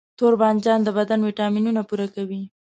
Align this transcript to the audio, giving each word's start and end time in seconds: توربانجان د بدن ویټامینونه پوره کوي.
توربانجان 0.19 0.79
د 0.83 0.89
بدن 0.97 1.19
ویټامینونه 1.23 1.81
پوره 1.89 2.07
کوي. 2.15 2.41